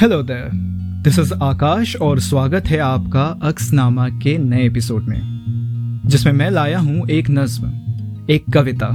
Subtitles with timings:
[0.00, 0.50] Hello there
[1.04, 6.78] this is Akash और स्वागत है आपका अक्सनामा के नए एपिसोड में, जिसमें मैं लाया
[6.78, 7.68] हूँ एक नज्म,
[8.30, 8.88] एक कविता,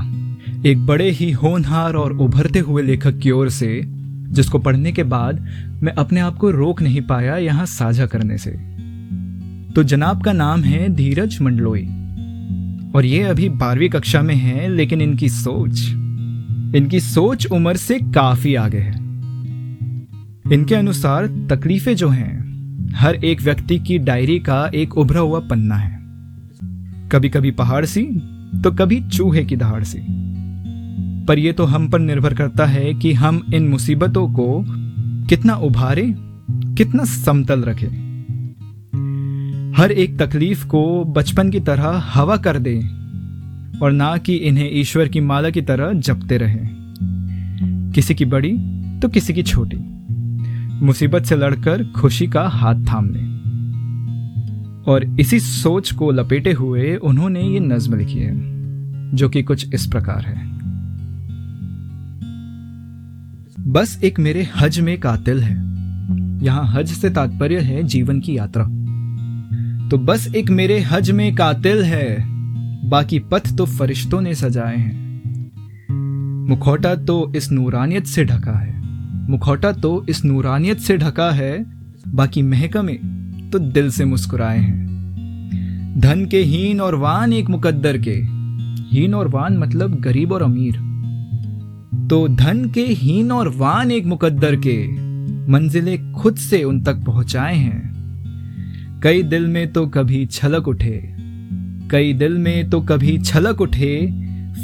[0.65, 3.81] एक बड़े ही होनहार और उभरते हुए लेखक की ओर से,
[4.31, 5.46] जिसको पढ़ने के बाद
[5.83, 8.51] मैं अपने आप को रोक नहीं पाया यहाँ साझा करने से।
[9.73, 11.85] तो जनाब का नाम है धीरज मंडलोई
[12.95, 15.87] और ये अभी बारहवीं कक्षा में है, लेकिन इनकी सोच
[16.75, 18.95] इनकी सोच उम्र से काफ़ी आगे है।
[20.52, 22.46] इनके अनुसार तकलीफें जो हैं,
[22.96, 26.00] हर एक व्यक्ति की डायरी का एक उभरा हुआ पन्ना है।
[27.10, 28.02] कभी कभी पहाड़ सी
[28.64, 30.00] तो कभी चूहे की दहाड़ सी।
[31.25, 34.66] पर यह तो हम पर निर्भर करता है कि हम इन मुसीबतों को
[35.28, 36.16] कितना उभारे,
[36.52, 38.05] कितना समतल रखें।
[39.77, 42.81] हर एक तकलीफ़ को बचपन की तरह हवा कर दें
[43.80, 46.69] और ना कि इन्हें ईश्वर की माला की तरह जपते रहें।
[47.95, 48.58] किसी की बड़ी
[49.00, 49.94] तो किसी की छोटी।
[50.84, 53.36] मुसीबत से लड़कर खुशी का हाथ थाम लें
[54.88, 58.33] और इसी सोच को लपेटे हुए उन्होंने ये नज्म लिखी है,
[59.16, 60.55] जो कि कुछ इस प्रकार है।
[63.67, 65.55] बस एक मेरे हज में कातिल है।
[66.45, 68.64] यहाँ हज से तात्पर्य है जीवन की यात्रा।
[69.89, 72.25] तो बस एक मेरे हज में कातिल है,
[72.89, 75.05] बाकी पथ तो फरिश्तों ने सजाए हैं।
[76.49, 78.84] मुखौटा तो इस नूरानियत से ढका है।
[79.29, 81.65] मुखौटा तो इस नूरानियत से ढका है,
[82.07, 82.93] बाकी महकमे
[83.51, 84.85] तो दिल से मुस्कुराए हैं।
[85.99, 88.15] धन के हीन और वान एक मुकद्दर के।
[88.95, 90.73] हीन और वान मतलब गरीब और अमीर।
[92.09, 94.87] तो धन के हीन और वान एक मुकद्दर के
[95.51, 101.15] मंजिले खुद से उन तक पहुँचाए हैं। कई दिल में तो कभी छलक उठे।
[101.91, 104.13] कई दिल में तो कभी छलक उठे,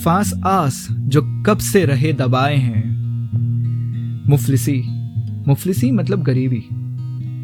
[0.04, 3.01] फास आस जो कब से रहे दबाए हैं।
[4.32, 4.84] मुफलिसी।
[5.48, 6.64] मुफलिसी मतलब गरीबी।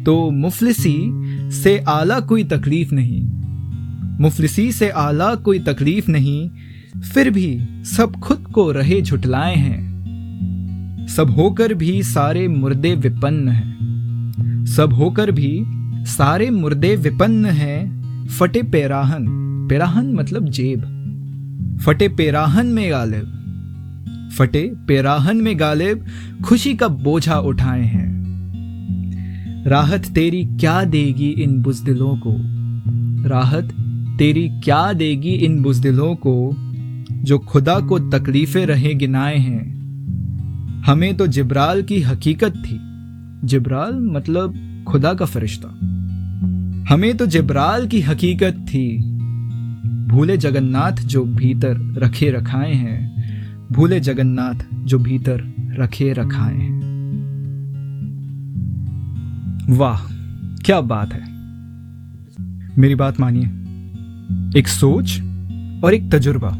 [0.04, 1.10] तो मुफलिसी
[1.50, 3.24] से आला कोई तकलीफ़ नहीं।
[4.20, 6.50] मुफलिसी से आला कोई तकलीफ़ नहीं,
[7.00, 9.88] फिर भी सब खुद को रहे झुटलाए हैं।
[11.06, 13.78] सब होकर भी सारे मुर्दे विपन्न हैं।
[14.66, 15.64] सब होकर भी
[16.06, 17.78] सारे मुर्दे विपन्न हैं,
[18.26, 19.26] फटे पेराहन।
[19.70, 20.94] पेराहन मतलब जेब।
[21.86, 23.37] फटे पेराहन में गालिब।
[24.38, 26.04] फटे, पेराहन में गालिब,
[26.44, 28.18] खुशी का बोझा उठाए हैं।
[29.66, 32.34] राहत तेरी क्या देगी इन बुजदिलों को?
[33.28, 33.76] राहत
[34.18, 36.56] तेरी क्या देगी इन बुजदिलों को,
[37.24, 39.78] जो खुदा को तकलीफें रहे गिनाए हैं?
[40.86, 42.80] हमें तो जिब्राल की हकीकत थी।
[43.46, 44.54] जिब्राल मतलब
[44.88, 45.68] खुदा का फरिश्ता।
[46.94, 48.98] हमें तो जिब्राल की हकीकत थी।
[50.06, 53.17] भूले जगन्नाथ जो भीतर रखे रखाए हैं।
[53.72, 56.88] भूले जगन्नाथ जो भीतर रखे रखाए। हैं
[59.70, 59.98] वाह,
[60.56, 61.20] क्या बात है।
[62.78, 63.44] मेरी बात मानिए।
[64.60, 65.20] एक सोच
[65.84, 66.58] और एक तजुर्बा।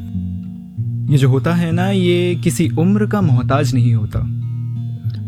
[1.13, 4.19] ये जो होता है ना, ये किसी उम्र का मोहताज नहीं होता।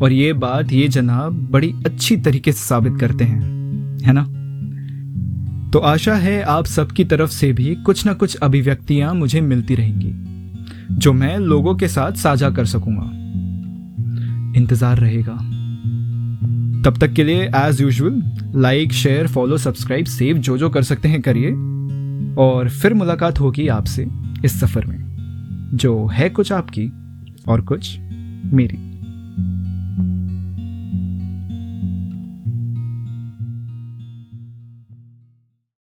[0.03, 3.41] और ये बात ये जनाब बड़ी अच्छी तरीके से साबित करते हैं,
[4.03, 4.23] है ना?
[5.71, 10.30] तो आशा है आप सबकी तरफ़ से भी कुछ ना कुछ अभिव्यक्तियाँ मुझे मिलती रहेंगी।
[11.01, 13.11] जो मैं लोगों के साथ साझा कर सकूँगा।
[14.59, 15.37] इंतज़ार रहेगा।
[16.85, 18.23] तब तक के लिए as usual
[18.57, 21.51] like share follow subscribe save जो जो कर सकते हैं करिए।
[22.37, 24.07] और फिर मुलाकात होगी आपसे
[24.45, 24.99] इस सफ़र में,
[25.75, 26.87] जो है कुछ आपकी
[27.49, 27.97] और कुछ
[28.55, 28.90] मेरी।